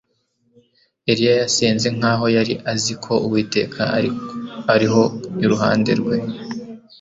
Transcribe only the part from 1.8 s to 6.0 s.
nkaho yari azi ko Uwiteka ari ho iruhande